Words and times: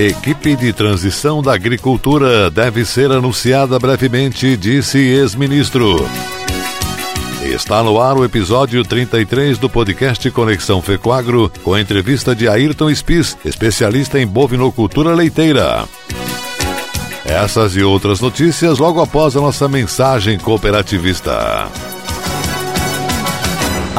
Equipe 0.00 0.56
de 0.56 0.72
transição 0.72 1.42
da 1.42 1.52
agricultura 1.52 2.50
deve 2.50 2.86
ser 2.86 3.12
anunciada 3.12 3.78
brevemente, 3.78 4.56
disse 4.56 4.96
ex-ministro. 4.96 6.08
Está 7.42 7.82
no 7.82 8.00
ar 8.00 8.16
o 8.16 8.24
episódio 8.24 8.82
33 8.82 9.58
do 9.58 9.68
podcast 9.68 10.30
Conexão 10.30 10.80
Fecoagro, 10.80 11.52
com 11.62 11.74
a 11.74 11.80
entrevista 11.82 12.34
de 12.34 12.48
Ayrton 12.48 12.88
Spis, 12.94 13.36
especialista 13.44 14.18
em 14.18 14.26
bovinocultura 14.26 15.14
leiteira. 15.14 15.84
Essas 17.22 17.76
e 17.76 17.82
outras 17.82 18.22
notícias 18.22 18.78
logo 18.78 19.02
após 19.02 19.36
a 19.36 19.40
nossa 19.42 19.68
mensagem 19.68 20.38
cooperativista. 20.38 21.68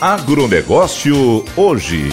Agronegócio 0.00 1.44
hoje. 1.56 2.08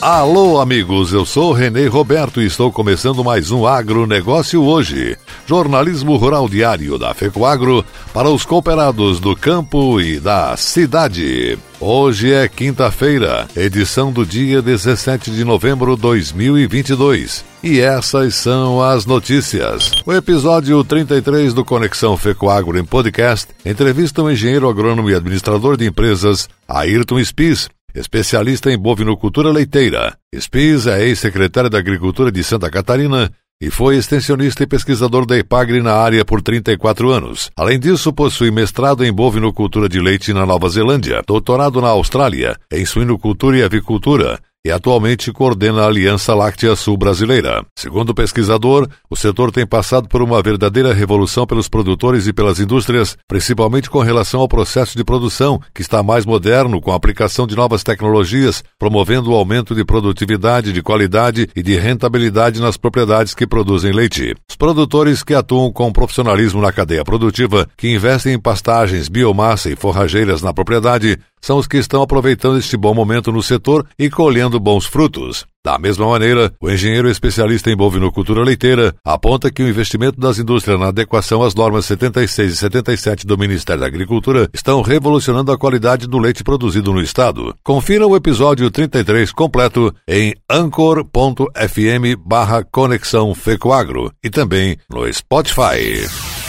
Alô, 0.00 0.60
amigos, 0.60 1.12
eu 1.12 1.26
sou 1.26 1.52
Renê 1.52 1.88
Roberto 1.88 2.40
e 2.40 2.46
estou 2.46 2.70
começando 2.70 3.24
mais 3.24 3.50
um 3.50 3.66
Agronegócio 3.66 4.62
hoje. 4.62 5.18
Jornalismo 5.46 6.14
Rural 6.16 6.48
Diário 6.48 6.96
da 6.96 7.12
FECOAGRO 7.12 7.84
para 8.14 8.30
os 8.30 8.44
cooperados 8.44 9.18
do 9.18 9.34
campo 9.34 10.00
e 10.00 10.20
da 10.20 10.56
cidade. 10.56 11.58
Hoje 11.84 12.32
é 12.32 12.46
quinta-feira, 12.46 13.48
edição 13.56 14.12
do 14.12 14.24
dia 14.24 14.62
17 14.62 15.32
de 15.32 15.42
novembro 15.42 15.96
de 15.96 16.02
2022. 16.02 17.44
E 17.60 17.80
essas 17.80 18.36
são 18.36 18.80
as 18.80 19.04
notícias. 19.04 19.90
O 20.06 20.12
episódio 20.12 20.84
33 20.84 21.52
do 21.52 21.64
Conexão 21.64 22.16
Fecoagro 22.16 22.78
em 22.78 22.84
podcast 22.84 23.48
entrevista 23.66 24.22
o 24.22 24.30
engenheiro 24.30 24.68
agrônomo 24.68 25.10
e 25.10 25.14
administrador 25.16 25.76
de 25.76 25.84
empresas 25.84 26.48
Ayrton 26.68 27.18
Spis, 27.18 27.68
especialista 27.92 28.70
em 28.70 28.78
bovinocultura 28.78 29.50
leiteira. 29.50 30.16
Spis 30.32 30.86
é 30.86 31.04
ex-secretário 31.04 31.68
da 31.68 31.78
Agricultura 31.78 32.30
de 32.30 32.44
Santa 32.44 32.70
Catarina 32.70 33.28
e 33.62 33.70
foi 33.70 33.96
extensionista 33.96 34.64
e 34.64 34.66
pesquisador 34.66 35.24
da 35.24 35.38
Ipagre 35.38 35.80
na 35.80 35.94
área 35.94 36.24
por 36.24 36.42
34 36.42 37.10
anos. 37.10 37.48
Além 37.56 37.78
disso, 37.78 38.12
possui 38.12 38.50
mestrado 38.50 39.04
em 39.04 39.12
bovinocultura 39.12 39.88
de 39.88 40.00
leite 40.00 40.32
na 40.32 40.44
Nova 40.44 40.68
Zelândia, 40.68 41.22
doutorado 41.24 41.80
na 41.80 41.86
Austrália, 41.86 42.56
em 42.72 42.84
suinocultura 42.84 43.56
e 43.56 43.62
avicultura, 43.62 44.40
e 44.64 44.70
atualmente 44.70 45.32
coordena 45.32 45.82
a 45.82 45.86
Aliança 45.86 46.34
Láctea 46.34 46.76
Sul 46.76 46.96
Brasileira. 46.96 47.64
Segundo 47.76 48.10
o 48.10 48.14
pesquisador, 48.14 48.88
o 49.10 49.16
setor 49.16 49.50
tem 49.50 49.66
passado 49.66 50.08
por 50.08 50.22
uma 50.22 50.40
verdadeira 50.40 50.94
revolução 50.94 51.46
pelos 51.46 51.68
produtores 51.68 52.28
e 52.28 52.32
pelas 52.32 52.60
indústrias, 52.60 53.16
principalmente 53.26 53.90
com 53.90 53.98
relação 53.98 54.40
ao 54.40 54.48
processo 54.48 54.96
de 54.96 55.02
produção, 55.02 55.60
que 55.74 55.82
está 55.82 56.02
mais 56.02 56.24
moderno 56.24 56.80
com 56.80 56.92
a 56.92 56.96
aplicação 56.96 57.46
de 57.46 57.56
novas 57.56 57.82
tecnologias, 57.82 58.62
promovendo 58.78 59.32
o 59.32 59.34
aumento 59.34 59.74
de 59.74 59.84
produtividade, 59.84 60.72
de 60.72 60.82
qualidade 60.82 61.48
e 61.56 61.62
de 61.62 61.76
rentabilidade 61.76 62.60
nas 62.60 62.76
propriedades 62.76 63.34
que 63.34 63.46
produzem 63.46 63.92
leite. 63.92 64.34
Os 64.48 64.54
produtores 64.54 65.24
que 65.24 65.34
atuam 65.34 65.72
com 65.72 65.92
profissionalismo 65.92 66.60
na 66.60 66.72
cadeia 66.72 67.04
produtiva, 67.04 67.66
que 67.76 67.92
investem 67.92 68.34
em 68.34 68.38
pastagens, 68.38 69.08
biomassa 69.08 69.70
e 69.70 69.76
forrageiras 69.76 70.40
na 70.40 70.54
propriedade, 70.54 71.18
são 71.42 71.58
os 71.58 71.66
que 71.66 71.76
estão 71.76 72.02
aproveitando 72.02 72.58
este 72.58 72.76
bom 72.76 72.94
momento 72.94 73.32
no 73.32 73.42
setor 73.42 73.86
e 73.98 74.08
colhendo 74.08 74.60
bons 74.60 74.86
frutos. 74.86 75.44
Da 75.64 75.78
mesma 75.78 76.06
maneira, 76.08 76.52
o 76.60 76.68
engenheiro 76.68 77.08
especialista 77.08 77.70
em 77.70 77.76
bovinocultura 77.76 78.42
leiteira 78.42 78.94
aponta 79.04 79.50
que 79.50 79.62
o 79.62 79.68
investimento 79.68 80.18
das 80.18 80.38
indústrias 80.38 80.78
na 80.78 80.88
adequação 80.88 81.42
às 81.42 81.54
normas 81.54 81.84
76 81.84 82.52
e 82.52 82.56
77 82.56 83.26
do 83.26 83.38
Ministério 83.38 83.80
da 83.80 83.86
Agricultura 83.86 84.48
estão 84.52 84.82
revolucionando 84.82 85.52
a 85.52 85.58
qualidade 85.58 86.08
do 86.08 86.18
leite 86.18 86.42
produzido 86.42 86.92
no 86.92 87.00
estado. 87.00 87.54
Confira 87.62 88.06
o 88.06 88.16
episódio 88.16 88.68
33 88.72 89.30
completo 89.30 89.94
em 90.08 90.34
anchor.fm 90.50 92.16
barra 92.24 92.64
Conexão 92.64 93.32
Fecoagro 93.32 94.12
e 94.22 94.30
também 94.30 94.76
no 94.90 95.12
Spotify. 95.12 96.41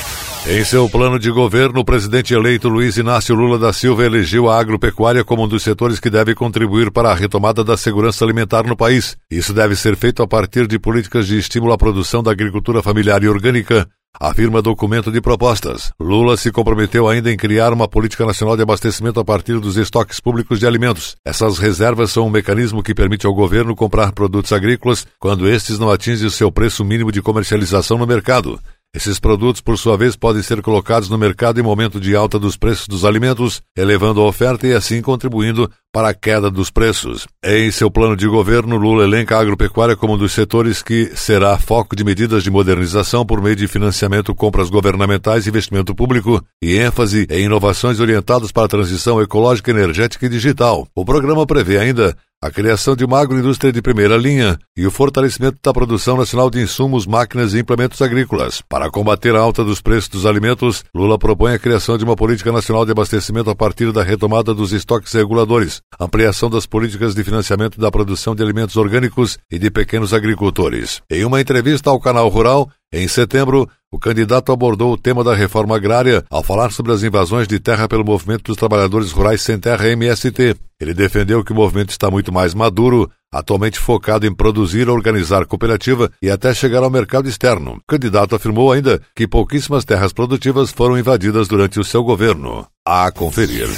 Em 0.45 0.61
seu 0.65 0.89
plano 0.89 1.17
de 1.17 1.31
governo, 1.31 1.79
o 1.79 1.85
presidente 1.85 2.33
eleito 2.33 2.67
Luiz 2.67 2.97
Inácio 2.97 3.33
Lula 3.33 3.57
da 3.57 3.71
Silva 3.71 4.03
elegeu 4.03 4.49
a 4.49 4.59
agropecuária 4.59 5.23
como 5.23 5.43
um 5.45 5.47
dos 5.47 5.63
setores 5.63 6.01
que 6.01 6.09
deve 6.09 6.35
contribuir 6.35 6.91
para 6.91 7.11
a 7.11 7.15
retomada 7.15 7.63
da 7.63 7.77
segurança 7.77 8.25
alimentar 8.25 8.63
no 8.67 8.75
país. 8.75 9.15
Isso 9.31 9.53
deve 9.53 9.73
ser 9.73 9.95
feito 9.95 10.21
a 10.21 10.27
partir 10.27 10.67
de 10.67 10.77
políticas 10.77 11.27
de 11.27 11.37
estímulo 11.37 11.71
à 11.71 11.77
produção 11.77 12.21
da 12.21 12.31
agricultura 12.31 12.83
familiar 12.83 13.23
e 13.23 13.29
orgânica, 13.29 13.87
afirma 14.19 14.61
documento 14.61 15.09
de 15.13 15.21
propostas. 15.21 15.93
Lula 15.97 16.35
se 16.35 16.51
comprometeu 16.51 17.07
ainda 17.07 17.31
em 17.31 17.37
criar 17.37 17.71
uma 17.71 17.87
política 17.87 18.25
nacional 18.25 18.57
de 18.57 18.63
abastecimento 18.63 19.21
a 19.21 19.25
partir 19.25 19.61
dos 19.61 19.77
estoques 19.77 20.19
públicos 20.19 20.59
de 20.59 20.67
alimentos. 20.67 21.15
Essas 21.25 21.57
reservas 21.57 22.11
são 22.11 22.27
um 22.27 22.29
mecanismo 22.29 22.83
que 22.83 22.93
permite 22.93 23.25
ao 23.25 23.33
governo 23.33 23.73
comprar 23.77 24.11
produtos 24.11 24.51
agrícolas 24.51 25.07
quando 25.17 25.47
estes 25.47 25.79
não 25.79 25.89
atingem 25.89 26.27
o 26.27 26.31
seu 26.31 26.51
preço 26.51 26.83
mínimo 26.83 27.13
de 27.13 27.21
comercialização 27.21 27.97
no 27.97 28.05
mercado. 28.05 28.59
Esses 28.95 29.19
produtos, 29.19 29.59
por 29.59 29.75
sua 29.75 29.97
vez, 29.97 30.15
podem 30.15 30.43
ser 30.43 30.61
colocados 30.61 31.09
no 31.09 31.17
mercado 31.17 31.59
em 31.59 31.63
momento 31.63 31.99
de 31.99 32.15
alta 32.15 32.37
dos 32.37 32.55
preços 32.55 32.87
dos 32.87 33.03
alimentos, 33.03 33.59
elevando 33.75 34.21
a 34.21 34.25
oferta 34.25 34.67
e 34.67 34.73
assim 34.73 35.01
contribuindo 35.01 35.67
para 35.91 36.09
a 36.09 36.13
queda 36.13 36.49
dos 36.49 36.69
preços. 36.69 37.27
Em 37.43 37.71
seu 37.71 37.89
plano 37.89 38.15
de 38.15 38.27
governo, 38.27 38.77
Lula 38.77 39.03
elenca 39.03 39.35
a 39.35 39.41
agropecuária 39.41 39.95
como 39.95 40.13
um 40.13 40.17
dos 40.17 40.31
setores 40.31 40.83
que 40.83 41.11
será 41.15 41.57
foco 41.57 41.95
de 41.95 42.03
medidas 42.03 42.43
de 42.43 42.51
modernização 42.51 43.25
por 43.25 43.41
meio 43.41 43.55
de 43.55 43.67
financiamento, 43.67 44.35
compras 44.35 44.69
governamentais, 44.69 45.47
investimento 45.47 45.95
público 45.95 46.43
e 46.61 46.77
ênfase 46.77 47.25
em 47.31 47.45
inovações 47.45 47.99
orientadas 47.99 48.51
para 48.51 48.65
a 48.65 48.69
transição 48.69 49.19
ecológica, 49.19 49.71
energética 49.71 50.27
e 50.27 50.29
digital. 50.29 50.87
O 50.95 51.03
programa 51.03 51.47
prevê 51.47 51.79
ainda 51.79 52.15
a 52.43 52.51
criação 52.51 52.93
de 52.93 53.05
uma 53.05 53.21
agroindústria 53.21 53.71
de 53.71 53.81
primeira 53.81 54.17
linha 54.17 54.59
e 54.75 54.85
o 54.85 54.91
fortalecimento 54.91 55.57
da 55.63 55.71
produção 55.71 56.17
nacional 56.17 56.49
de 56.49 56.59
insumos, 56.61 57.07
máquinas 57.07 57.53
e 57.53 57.59
implementos 57.59 58.01
agrícolas. 58.01 58.61
Para 58.67 58.91
combater 58.91 59.33
a 59.33 59.39
alta 59.39 59.63
dos 59.63 59.79
preços 59.79 60.09
dos 60.09 60.25
alimentos, 60.25 60.83
Lula 60.93 61.17
propõe 61.17 61.53
a 61.53 61.59
criação 61.59 61.97
de 61.97 62.03
uma 62.03 62.17
política 62.17 62.51
nacional 62.51 62.85
de 62.85 62.91
abastecimento 62.91 63.49
a 63.49 63.55
partir 63.55 63.93
da 63.93 64.03
retomada 64.03 64.53
dos 64.53 64.73
estoques 64.73 65.13
reguladores, 65.13 65.81
ampliação 65.97 66.49
das 66.49 66.65
políticas 66.65 67.15
de 67.15 67.23
financiamento 67.23 67.79
da 67.79 67.89
produção 67.89 68.35
de 68.35 68.43
alimentos 68.43 68.75
orgânicos 68.75 69.37
e 69.49 69.57
de 69.57 69.71
pequenos 69.71 70.13
agricultores. 70.13 71.01
Em 71.09 71.23
uma 71.23 71.39
entrevista 71.39 71.89
ao 71.91 71.99
canal 72.01 72.27
Rural, 72.27 72.69
Em 72.95 73.07
setembro, 73.07 73.67
o 73.93 73.99
candidato 73.99 74.51
abordou 74.51 74.91
o 74.91 74.97
tema 74.97 75.23
da 75.23 75.35
reforma 75.35 75.75
agrária 75.75 76.25
ao 76.27 76.41
falar 76.41 76.71
sobre 76.71 76.91
as 76.91 77.03
invasões 77.03 77.47
de 77.47 77.59
terra 77.59 77.87
pelo 77.87 78.03
Movimento 78.03 78.45
dos 78.45 78.57
Trabalhadores 78.57 79.11
Rurais 79.11 79.39
Sem 79.43 79.59
Terra 79.59 79.87
MST. 79.87 80.55
Ele 80.81 80.95
defendeu 80.95 81.43
que 81.43 81.51
o 81.51 81.55
movimento 81.55 81.91
está 81.91 82.09
muito 82.09 82.33
mais 82.33 82.55
maduro, 82.55 83.07
atualmente 83.31 83.77
focado 83.77 84.25
em 84.25 84.33
produzir, 84.33 84.89
organizar 84.89 85.45
cooperativa 85.45 86.09
e 86.23 86.31
até 86.31 86.55
chegar 86.55 86.81
ao 86.81 86.89
mercado 86.89 87.29
externo. 87.29 87.73
O 87.73 87.81
candidato 87.87 88.35
afirmou 88.35 88.71
ainda 88.71 88.99
que 89.15 89.27
pouquíssimas 89.27 89.85
terras 89.85 90.11
produtivas 90.11 90.71
foram 90.71 90.97
invadidas 90.97 91.47
durante 91.47 91.79
o 91.79 91.83
seu 91.83 92.03
governo. 92.03 92.65
A 92.83 93.11
conferir. 93.11 93.69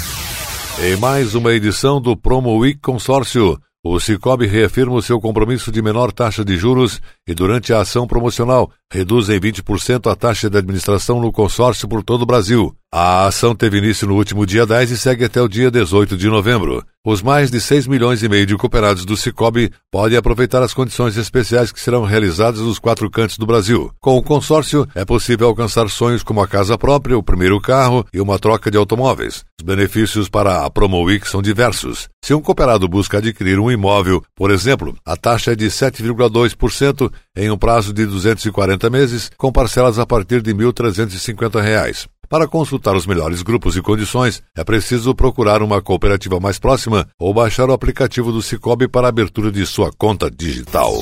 Em 0.82 0.96
mais 0.96 1.34
uma 1.34 1.52
edição 1.52 2.00
do 2.00 2.16
Promo 2.16 2.56
Week 2.56 2.80
Consórcio, 2.80 3.58
o 3.92 4.00
Cicobi 4.00 4.46
reafirma 4.46 4.94
o 4.94 5.02
seu 5.02 5.20
compromisso 5.20 5.70
de 5.70 5.80
menor 5.80 6.12
taxa 6.12 6.44
de 6.44 6.56
juros 6.56 7.00
e, 7.26 7.34
durante 7.34 7.72
a 7.72 7.80
ação 7.80 8.06
promocional, 8.06 8.70
reduz 8.92 9.28
em 9.28 9.38
20% 9.38 10.10
a 10.10 10.16
taxa 10.16 10.50
de 10.50 10.58
administração 10.58 11.20
no 11.20 11.30
consórcio 11.30 11.88
por 11.88 12.02
todo 12.02 12.22
o 12.22 12.26
Brasil. 12.26 12.74
A 12.92 13.26
ação 13.26 13.54
teve 13.54 13.78
início 13.78 14.06
no 14.06 14.14
último 14.14 14.46
dia 14.46 14.64
10 14.64 14.92
e 14.92 14.96
segue 14.96 15.24
até 15.24 15.42
o 15.42 15.48
dia 15.48 15.70
18 15.70 16.16
de 16.16 16.28
novembro. 16.28 16.84
Os 17.04 17.20
mais 17.20 17.50
de 17.50 17.60
6 17.60 17.86
milhões 17.86 18.22
e 18.22 18.28
meio 18.28 18.46
de 18.46 18.56
cooperados 18.56 19.04
do 19.04 19.16
Cicobi 19.16 19.70
podem 19.92 20.16
aproveitar 20.16 20.62
as 20.62 20.72
condições 20.72 21.16
especiais 21.16 21.70
que 21.70 21.80
serão 21.80 22.04
realizadas 22.04 22.60
nos 22.60 22.78
quatro 22.78 23.10
cantos 23.10 23.38
do 23.38 23.46
Brasil. 23.46 23.92
Com 24.00 24.16
o 24.16 24.22
consórcio, 24.22 24.88
é 24.94 25.04
possível 25.04 25.48
alcançar 25.48 25.88
sonhos 25.90 26.22
como 26.22 26.40
a 26.40 26.48
casa 26.48 26.78
própria, 26.78 27.18
o 27.18 27.22
primeiro 27.22 27.60
carro 27.60 28.04
e 28.12 28.20
uma 28.20 28.38
troca 28.38 28.70
de 28.70 28.78
automóveis. 28.78 29.44
Os 29.60 29.64
benefícios 29.64 30.28
para 30.28 30.64
a 30.64 30.70
Promo 30.70 31.02
Week 31.02 31.28
são 31.28 31.42
diversos. 31.42 32.08
Se 32.24 32.34
um 32.34 32.40
cooperado 32.40 32.88
busca 32.88 33.18
adquirir 33.18 33.60
um 33.60 33.70
imóvel, 33.70 34.22
por 34.34 34.50
exemplo, 34.50 34.96
a 35.04 35.16
taxa 35.16 35.52
é 35.52 35.54
de 35.54 35.66
7,2% 35.66 37.12
em 37.36 37.50
um 37.50 37.58
prazo 37.58 37.92
de 37.92 38.06
240 38.06 38.90
meses, 38.90 39.30
com 39.36 39.52
parcelas 39.52 39.98
a 39.98 40.06
partir 40.06 40.40
de 40.40 40.52
R$ 40.52 40.58
1.350. 40.58 42.08
Para 42.28 42.48
consultar 42.48 42.96
os 42.96 43.06
melhores 43.06 43.42
grupos 43.42 43.76
e 43.76 43.82
condições, 43.82 44.42
é 44.56 44.64
preciso 44.64 45.14
procurar 45.14 45.62
uma 45.62 45.80
cooperativa 45.80 46.40
mais 46.40 46.58
próxima 46.58 47.06
ou 47.18 47.32
baixar 47.32 47.70
o 47.70 47.72
aplicativo 47.72 48.32
do 48.32 48.42
Cicobi 48.42 48.88
para 48.88 49.06
a 49.06 49.10
abertura 49.10 49.52
de 49.52 49.64
sua 49.64 49.92
conta 49.92 50.30
digital. 50.30 50.92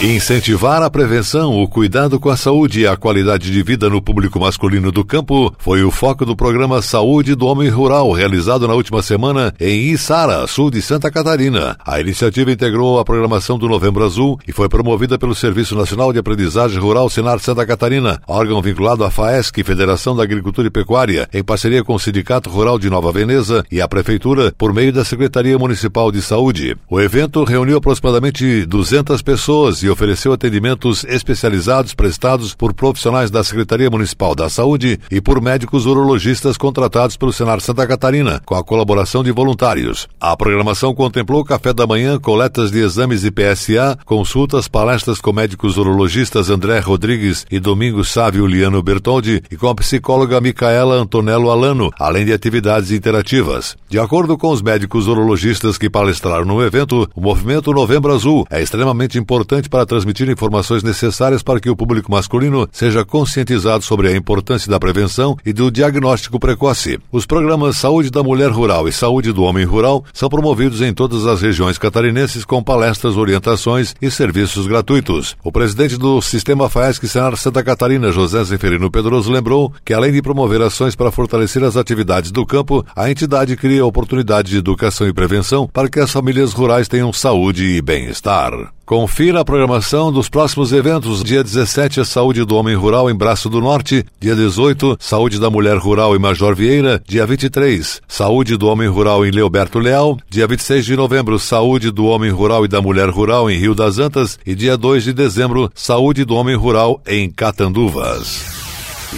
Incentivar 0.00 0.82
a 0.82 0.90
prevenção, 0.90 1.62
o 1.62 1.68
cuidado 1.68 2.18
com 2.18 2.28
a 2.28 2.36
saúde 2.36 2.80
e 2.80 2.86
a 2.86 2.96
qualidade 2.96 3.52
de 3.52 3.62
vida 3.62 3.88
no 3.88 4.02
público 4.02 4.40
masculino 4.40 4.90
do 4.90 5.04
campo 5.04 5.54
foi 5.58 5.84
o 5.84 5.92
foco 5.92 6.26
do 6.26 6.34
programa 6.34 6.82
Saúde 6.82 7.36
do 7.36 7.46
Homem 7.46 7.68
Rural, 7.68 8.10
realizado 8.10 8.66
na 8.66 8.74
última 8.74 9.00
semana 9.00 9.54
em 9.60 9.92
Içara, 9.92 10.44
sul 10.48 10.72
de 10.72 10.82
Santa 10.82 11.08
Catarina. 11.08 11.76
A 11.86 12.00
iniciativa 12.00 12.50
integrou 12.50 12.98
a 12.98 13.04
programação 13.04 13.56
do 13.56 13.68
Novembro 13.68 14.04
Azul 14.04 14.40
e 14.46 14.50
foi 14.50 14.68
promovida 14.68 15.16
pelo 15.18 15.36
Serviço 15.36 15.76
Nacional 15.76 16.12
de 16.12 16.18
Aprendizagem 16.18 16.80
Rural 16.80 17.08
Senar 17.08 17.38
Santa 17.38 17.64
Catarina, 17.64 18.20
órgão 18.26 18.60
vinculado 18.60 19.04
à 19.04 19.10
FAESC, 19.10 19.62
Federação 19.62 20.16
da 20.16 20.24
Agricultura 20.24 20.66
e 20.66 20.70
Pecuária, 20.70 21.28
em 21.32 21.44
parceria 21.44 21.84
com 21.84 21.94
o 21.94 22.00
Sindicato 22.00 22.50
Rural 22.50 22.76
de 22.76 22.90
Nova 22.90 23.12
Veneza 23.12 23.64
e 23.70 23.80
a 23.80 23.86
Prefeitura, 23.86 24.52
por 24.58 24.72
meio 24.72 24.92
da 24.92 25.04
Secretaria 25.04 25.56
Municipal 25.56 26.10
de 26.10 26.20
Saúde. 26.20 26.76
O 26.90 27.00
evento 27.00 27.44
reuniu 27.44 27.76
aproximadamente 27.76 28.66
200 28.66 29.22
pessoas 29.22 29.84
e 29.84 29.91
ofereceu 29.92 30.32
atendimentos 30.32 31.04
especializados 31.04 31.94
prestados 31.94 32.54
por 32.54 32.74
profissionais 32.74 33.30
da 33.30 33.44
Secretaria 33.44 33.90
Municipal 33.90 34.34
da 34.34 34.48
Saúde 34.48 34.98
e 35.10 35.20
por 35.20 35.40
médicos 35.40 35.86
urologistas 35.86 36.56
contratados 36.56 37.16
pelo 37.16 37.32
Senar 37.32 37.60
Santa 37.60 37.86
Catarina, 37.86 38.40
com 38.44 38.54
a 38.54 38.64
colaboração 38.64 39.22
de 39.22 39.30
voluntários. 39.30 40.08
A 40.20 40.36
programação 40.36 40.94
contemplou 40.94 41.44
café 41.44 41.72
da 41.72 41.86
manhã, 41.86 42.18
coletas 42.18 42.70
de 42.70 42.80
exames 42.80 43.20
de 43.20 43.30
PSA, 43.30 43.98
consultas, 44.04 44.66
palestras 44.68 45.20
com 45.20 45.32
médicos 45.32 45.76
urologistas 45.76 46.50
André 46.50 46.78
Rodrigues 46.80 47.46
e 47.50 47.60
Domingos 47.60 48.10
Sávio 48.10 48.46
Liano 48.46 48.82
Bertoldi 48.82 49.42
e 49.50 49.56
com 49.56 49.68
a 49.68 49.74
psicóloga 49.74 50.40
Micaela 50.40 50.96
Antonello 50.96 51.50
Alano, 51.50 51.90
além 51.98 52.24
de 52.24 52.32
atividades 52.32 52.90
interativas. 52.90 53.76
De 53.88 53.98
acordo 53.98 54.38
com 54.38 54.50
os 54.50 54.62
médicos 54.62 55.06
urologistas 55.06 55.76
que 55.76 55.90
palestraram 55.90 56.44
no 56.44 56.62
evento, 56.62 57.08
o 57.14 57.20
movimento 57.20 57.72
Novembro 57.72 58.14
Azul 58.14 58.46
é 58.50 58.62
extremamente 58.62 59.18
importante 59.18 59.68
para 59.72 59.86
transmitir 59.86 60.28
informações 60.28 60.82
necessárias 60.82 61.42
para 61.42 61.58
que 61.58 61.70
o 61.70 61.74
público 61.74 62.12
masculino 62.12 62.68
seja 62.70 63.06
conscientizado 63.06 63.82
sobre 63.82 64.08
a 64.08 64.14
importância 64.14 64.70
da 64.70 64.78
prevenção 64.78 65.34
e 65.46 65.50
do 65.50 65.70
diagnóstico 65.70 66.38
precoce. 66.38 67.00
Os 67.10 67.24
programas 67.24 67.78
Saúde 67.78 68.10
da 68.10 68.22
Mulher 68.22 68.50
Rural 68.50 68.86
e 68.86 68.92
Saúde 68.92 69.32
do 69.32 69.42
Homem 69.42 69.64
Rural 69.64 70.04
são 70.12 70.28
promovidos 70.28 70.82
em 70.82 70.92
todas 70.92 71.26
as 71.26 71.40
regiões 71.40 71.78
catarinenses 71.78 72.44
com 72.44 72.62
palestras, 72.62 73.16
orientações 73.16 73.94
e 74.02 74.10
serviços 74.10 74.66
gratuitos. 74.66 75.34
O 75.42 75.50
presidente 75.50 75.96
do 75.96 76.20
Sistema 76.20 76.68
FAESC 76.68 77.08
Senar 77.08 77.34
Santa 77.38 77.64
Catarina, 77.64 78.12
José 78.12 78.44
Zeferino 78.44 78.90
Pedroso, 78.90 79.32
lembrou 79.32 79.72
que 79.82 79.94
além 79.94 80.12
de 80.12 80.20
promover 80.20 80.60
ações 80.60 80.94
para 80.94 81.10
fortalecer 81.10 81.64
as 81.64 81.78
atividades 81.78 82.30
do 82.30 82.44
campo, 82.44 82.84
a 82.94 83.10
entidade 83.10 83.56
cria 83.56 83.86
oportunidades 83.86 84.50
de 84.50 84.58
educação 84.58 85.08
e 85.08 85.14
prevenção 85.14 85.66
para 85.66 85.88
que 85.88 85.98
as 85.98 86.10
famílias 86.10 86.52
rurais 86.52 86.88
tenham 86.88 87.10
saúde 87.10 87.64
e 87.64 87.80
bem-estar. 87.80 88.52
Confira 88.84 89.40
a 89.40 89.44
programação 89.44 90.12
dos 90.12 90.28
próximos 90.28 90.72
eventos. 90.72 91.22
Dia 91.22 91.42
17, 91.42 92.00
a 92.00 92.04
Saúde 92.04 92.44
do 92.44 92.56
Homem 92.56 92.74
Rural 92.74 93.10
em 93.10 93.14
Braço 93.14 93.48
do 93.48 93.60
Norte. 93.60 94.04
Dia 94.20 94.34
18, 94.34 94.96
Saúde 94.98 95.38
da 95.38 95.48
Mulher 95.48 95.76
Rural 95.76 96.16
em 96.16 96.18
Major 96.18 96.54
Vieira. 96.54 97.02
Dia 97.06 97.26
23, 97.26 98.02
Saúde 98.08 98.56
do 98.56 98.66
Homem 98.66 98.88
Rural 98.88 99.24
em 99.24 99.30
Leoberto 99.30 99.78
Leal. 99.78 100.18
Dia 100.28 100.46
26 100.46 100.84
de 100.84 100.96
novembro, 100.96 101.38
Saúde 101.38 101.90
do 101.90 102.06
Homem 102.06 102.30
Rural 102.30 102.64
e 102.64 102.68
da 102.68 102.82
Mulher 102.82 103.08
Rural 103.08 103.50
em 103.50 103.56
Rio 103.56 103.74
das 103.74 103.98
Antas. 103.98 104.38
E 104.44 104.54
dia 104.54 104.76
2 104.76 105.04
de 105.04 105.12
dezembro, 105.12 105.70
Saúde 105.74 106.24
do 106.24 106.34
Homem 106.34 106.56
Rural 106.56 107.00
em 107.06 107.30
Catanduvas. 107.30 108.61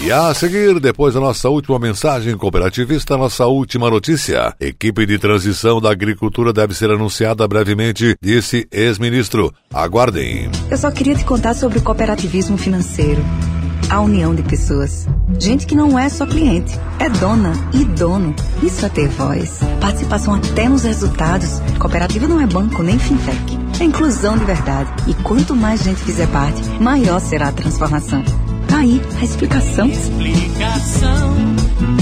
E 0.03 0.11
a 0.13 0.35
seguir, 0.35 0.81
depois 0.81 1.15
da 1.15 1.21
nossa 1.21 1.49
última 1.49 1.79
mensagem 1.79 2.37
cooperativista, 2.37 3.17
nossa 3.17 3.47
última 3.47 3.89
notícia. 3.89 4.55
Equipe 4.61 5.07
de 5.07 5.19
transição 5.19 5.81
da 5.81 5.91
agricultura 5.91 6.53
deve 6.53 6.75
ser 6.75 6.91
anunciada 6.91 7.47
brevemente, 7.47 8.17
disse 8.21 8.67
ex-ministro. 8.71 9.53
Aguardem. 9.73 10.51
Eu 10.71 10.77
só 10.77 10.91
queria 10.91 11.15
te 11.15 11.25
contar 11.25 11.55
sobre 11.55 11.79
o 11.79 11.83
cooperativismo 11.83 12.59
financeiro. 12.59 13.23
A 13.89 14.01
união 14.01 14.35
de 14.35 14.43
pessoas. 14.43 15.07
Gente 15.39 15.67
que 15.67 15.75
não 15.75 15.99
é 15.99 16.09
só 16.09 16.27
cliente, 16.27 16.79
é 16.99 17.09
dona 17.09 17.53
e 17.73 17.85
dono. 17.85 18.35
Isso 18.63 18.85
é 18.85 18.89
ter 18.89 19.09
voz. 19.09 19.61
Participação 19.81 20.35
até 20.35 20.69
nos 20.69 20.83
resultados. 20.83 21.61
Cooperativa 21.79 22.27
não 22.27 22.41
é 22.41 22.47
banco 22.47 22.83
nem 22.83 22.99
fintech. 22.99 23.59
É 23.81 23.85
inclusão 23.85 24.37
de 24.37 24.45
verdade. 24.45 24.91
E 25.07 25.15
quanto 25.23 25.55
mais 25.55 25.83
gente 25.83 26.01
fizer 26.03 26.27
parte, 26.29 26.63
maior 26.81 27.21
será 27.21 27.49
a 27.49 27.53
transformação. 27.53 28.23
Aí 28.85 29.01
a 29.19 29.25
explicação. 29.25 29.89
Explicação, 29.89 31.35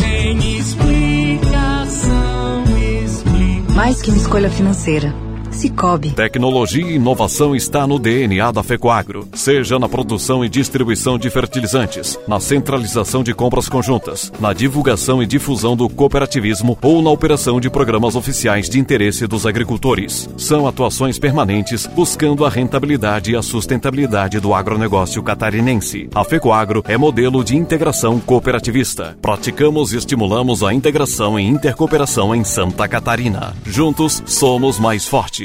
tem 0.01 0.59
explicação, 0.59 2.65
explicação. 3.05 3.77
Mais 3.77 4.03
que 4.03 4.11
uma 4.11 4.17
escolha 4.17 4.51
financeira 4.51 5.15
Cicobi. 5.53 6.11
Tecnologia 6.11 6.85
e 6.85 6.97
inovação 6.97 7.55
está 7.55 7.87
no 7.87 7.99
DNA 7.99 8.51
da 8.51 8.63
Fecoagro. 8.63 9.29
Seja 9.35 9.79
na 9.79 9.89
produção 9.89 10.45
e 10.45 10.49
distribuição 10.49 11.19
de 11.19 11.29
fertilizantes, 11.31 12.19
na 12.27 12.41
centralização 12.41 13.23
de 13.23 13.35
compras 13.35 13.69
conjuntas, 13.69 14.33
na 14.41 14.53
divulgação 14.53 15.23
e 15.23 15.27
difusão 15.27 15.77
do 15.77 15.89
cooperativismo 15.89 16.79
ou 16.83 17.03
na 17.03 17.11
operação 17.11 17.61
de 17.61 17.69
programas 17.69 18.17
oficiais 18.17 18.69
de 18.69 18.81
interesse 18.81 19.27
dos 19.27 19.47
agricultores. 19.47 20.29
São 20.37 20.67
atuações 20.67 21.19
permanentes 21.19 21.87
buscando 21.87 22.45
a 22.45 22.49
rentabilidade 22.49 23.33
e 23.33 23.37
a 23.37 23.43
sustentabilidade 23.43 24.41
do 24.41 24.55
agronegócio 24.55 25.23
catarinense. 25.23 26.09
A 26.15 26.25
Fecoagro 26.25 26.83
é 26.89 26.97
modelo 26.97 27.45
de 27.45 27.57
integração 27.57 28.19
cooperativista. 28.19 29.17
Praticamos 29.21 29.93
e 29.93 29.99
estimulamos 29.99 30.63
a 30.63 30.73
integração 30.73 31.39
e 31.39 31.47
intercooperação 31.47 32.35
em 32.35 32.43
Santa 32.43 32.89
Catarina. 32.89 33.55
Juntos 33.65 34.23
somos 34.27 34.79
mais 34.79 35.07
fortes. 35.07 35.42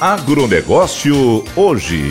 Agronegócio 0.00 1.44
hoje. 1.56 2.08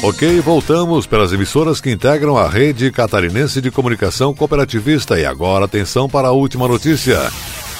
Ok, 0.00 0.40
voltamos 0.42 1.08
pelas 1.08 1.32
emissoras 1.32 1.80
que 1.80 1.90
integram 1.90 2.36
a 2.36 2.48
rede 2.48 2.92
catarinense 2.92 3.60
de 3.60 3.72
comunicação 3.72 4.32
cooperativista. 4.32 5.18
E 5.18 5.26
agora 5.26 5.64
atenção 5.64 6.08
para 6.08 6.28
a 6.28 6.32
última 6.32 6.68
notícia 6.68 7.18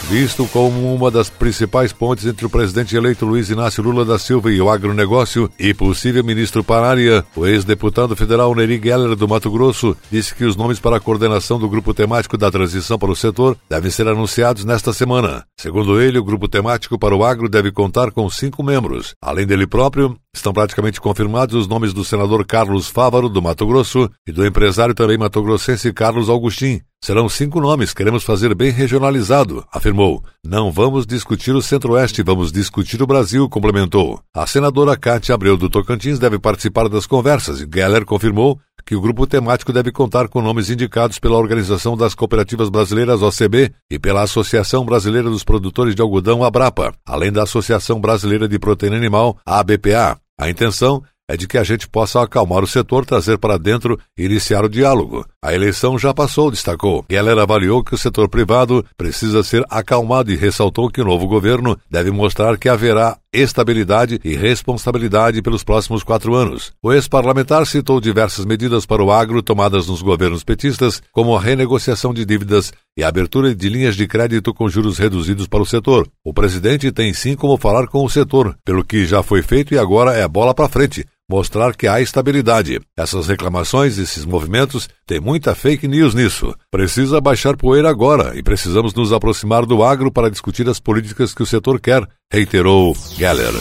visto 0.04 0.46
como 0.52 0.94
uma 0.94 1.10
das 1.10 1.28
principais 1.28 1.92
pontes 1.92 2.26
entre 2.26 2.46
o 2.46 2.50
presidente 2.50 2.96
eleito 2.96 3.26
Luiz 3.26 3.50
Inácio 3.50 3.82
Lula 3.82 4.04
da 4.04 4.18
Silva 4.18 4.50
e 4.50 4.60
o 4.60 4.70
agronegócio 4.70 5.50
e 5.58 5.74
possível 5.74 6.24
ministro 6.24 6.64
para 6.64 6.86
a 6.86 6.90
área, 6.90 7.24
o 7.36 7.46
ex-deputado 7.46 8.16
federal 8.16 8.54
Neri 8.54 8.80
Geller 8.82 9.14
do 9.16 9.28
Mato 9.28 9.50
Grosso 9.50 9.96
disse 10.10 10.34
que 10.34 10.44
os 10.44 10.56
nomes 10.56 10.78
para 10.78 10.96
a 10.96 11.00
coordenação 11.00 11.58
do 11.58 11.68
grupo 11.68 11.92
temático 11.92 12.38
da 12.38 12.50
transição 12.50 12.98
para 12.98 13.10
o 13.10 13.16
setor 13.16 13.56
devem 13.68 13.90
ser 13.90 14.08
anunciados 14.08 14.64
nesta 14.64 14.92
semana. 14.92 15.44
Segundo 15.58 16.00
ele, 16.00 16.18
o 16.18 16.24
grupo 16.24 16.48
temático 16.48 16.98
para 16.98 17.16
o 17.16 17.24
agro 17.24 17.48
deve 17.48 17.70
contar 17.70 18.10
com 18.10 18.28
cinco 18.30 18.62
membros. 18.62 19.14
Além 19.22 19.46
dele 19.46 19.66
próprio, 19.66 20.16
estão 20.34 20.52
praticamente 20.52 21.00
confirmados 21.00 21.54
os 21.54 21.66
nomes 21.66 21.92
do 21.92 22.04
senador 22.04 22.46
Carlos 22.46 22.88
Fávaro 22.88 23.28
do 23.28 23.42
Mato 23.42 23.66
Grosso 23.66 24.10
e 24.26 24.32
do 24.32 24.46
empresário 24.46 24.94
também 24.94 25.18
matogrossense 25.18 25.92
Carlos 25.92 26.28
Augustin, 26.28 26.80
Serão 27.00 27.28
cinco 27.28 27.60
nomes, 27.60 27.94
queremos 27.94 28.24
fazer 28.24 28.54
bem 28.54 28.70
regionalizado, 28.70 29.64
afirmou. 29.72 30.22
Não 30.44 30.70
vamos 30.72 31.06
discutir 31.06 31.52
o 31.52 31.62
Centro-Oeste, 31.62 32.22
vamos 32.22 32.50
discutir 32.50 33.00
o 33.00 33.06
Brasil, 33.06 33.48
complementou. 33.48 34.20
A 34.34 34.46
senadora 34.46 34.96
Cátia 34.96 35.34
Abreu 35.34 35.56
do 35.56 35.70
Tocantins 35.70 36.18
deve 36.18 36.38
participar 36.38 36.88
das 36.88 37.06
conversas 37.06 37.60
e 37.60 37.68
Geller 37.72 38.04
confirmou 38.04 38.58
que 38.84 38.96
o 38.96 39.00
grupo 39.00 39.26
temático 39.26 39.72
deve 39.72 39.92
contar 39.92 40.28
com 40.28 40.42
nomes 40.42 40.70
indicados 40.70 41.18
pela 41.18 41.36
Organização 41.36 41.96
das 41.96 42.14
Cooperativas 42.14 42.68
Brasileiras 42.68 43.22
OCB 43.22 43.72
e 43.90 43.98
pela 43.98 44.22
Associação 44.22 44.84
Brasileira 44.84 45.30
dos 45.30 45.44
Produtores 45.44 45.94
de 45.94 46.02
Algodão 46.02 46.42
ABRAPA, 46.42 46.94
além 47.06 47.30
da 47.30 47.44
Associação 47.44 48.00
Brasileira 48.00 48.48
de 48.48 48.58
Proteína 48.58 48.96
Animal 48.96 49.38
ABPA. 49.46 50.18
A 50.40 50.48
intenção 50.48 51.02
é 51.28 51.36
de 51.36 51.46
que 51.46 51.58
a 51.58 51.62
gente 51.62 51.86
possa 51.86 52.22
acalmar 52.22 52.64
o 52.64 52.66
setor, 52.66 53.04
trazer 53.04 53.36
para 53.36 53.58
dentro 53.58 53.98
e 54.16 54.24
iniciar 54.24 54.64
o 54.64 54.68
diálogo. 54.68 55.26
A 55.42 55.54
eleição 55.54 55.98
já 55.98 56.14
passou, 56.14 56.50
destacou. 56.50 57.04
Geller 57.10 57.38
avaliou 57.38 57.84
que 57.84 57.94
o 57.94 57.98
setor 57.98 58.28
privado 58.28 58.84
precisa 58.96 59.42
ser 59.42 59.64
acalmado 59.68 60.32
e 60.32 60.36
ressaltou 60.36 60.90
que 60.90 61.02
o 61.02 61.04
novo 61.04 61.28
governo 61.28 61.78
deve 61.90 62.10
mostrar 62.10 62.56
que 62.56 62.68
haverá 62.68 63.18
estabilidade 63.30 64.18
e 64.24 64.34
responsabilidade 64.34 65.42
pelos 65.42 65.62
próximos 65.62 66.02
quatro 66.02 66.34
anos. 66.34 66.72
O 66.82 66.92
ex-parlamentar 66.92 67.66
citou 67.66 68.00
diversas 68.00 68.46
medidas 68.46 68.86
para 68.86 69.04
o 69.04 69.12
agro 69.12 69.42
tomadas 69.42 69.86
nos 69.86 70.00
governos 70.00 70.42
petistas, 70.42 71.02
como 71.12 71.36
a 71.36 71.40
renegociação 71.40 72.14
de 72.14 72.24
dívidas 72.24 72.72
e 72.96 73.04
a 73.04 73.08
abertura 73.08 73.54
de 73.54 73.68
linhas 73.68 73.96
de 73.96 74.08
crédito 74.08 74.54
com 74.54 74.68
juros 74.68 74.96
reduzidos 74.96 75.46
para 75.46 75.62
o 75.62 75.66
setor. 75.66 76.08
O 76.24 76.32
presidente 76.32 76.90
tem 76.90 77.12
sim 77.12 77.36
como 77.36 77.58
falar 77.58 77.86
com 77.86 78.02
o 78.02 78.08
setor, 78.08 78.56
pelo 78.64 78.82
que 78.82 79.04
já 79.04 79.22
foi 79.22 79.42
feito 79.42 79.74
e 79.74 79.78
agora 79.78 80.12
é 80.14 80.26
bola 80.26 80.54
para 80.54 80.68
frente 80.68 81.04
mostrar 81.28 81.74
que 81.74 81.86
há 81.86 82.00
estabilidade. 82.00 82.80
Essas 82.96 83.28
reclamações, 83.28 83.98
esses 83.98 84.24
movimentos, 84.24 84.88
tem 85.06 85.20
muita 85.20 85.54
fake 85.54 85.86
news 85.86 86.14
nisso. 86.14 86.54
Precisa 86.70 87.20
baixar 87.20 87.56
poeira 87.56 87.90
agora 87.90 88.36
e 88.36 88.42
precisamos 88.42 88.94
nos 88.94 89.12
aproximar 89.12 89.66
do 89.66 89.82
agro 89.82 90.10
para 90.10 90.30
discutir 90.30 90.68
as 90.68 90.80
políticas 90.80 91.34
que 91.34 91.42
o 91.42 91.46
setor 91.46 91.80
quer, 91.80 92.06
reiterou 92.32 92.96
Geller. 93.16 93.52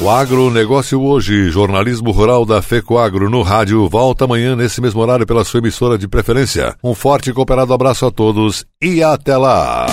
O 0.00 0.10
agronegócio 0.10 1.00
hoje, 1.00 1.50
jornalismo 1.50 2.10
rural 2.10 2.44
da 2.44 2.60
FECOAGro 2.60 3.30
no 3.30 3.42
rádio, 3.42 3.88
volta 3.88 4.24
amanhã 4.24 4.56
nesse 4.56 4.80
mesmo 4.80 5.00
horário 5.00 5.26
pela 5.26 5.44
sua 5.44 5.58
emissora 5.58 5.96
de 5.96 6.08
preferência. 6.08 6.74
Um 6.82 6.94
forte 6.94 7.30
e 7.30 7.32
cooperado 7.32 7.72
abraço 7.72 8.06
a 8.06 8.10
todos 8.10 8.64
e 8.82 9.02
até 9.02 9.36
lá! 9.36 9.86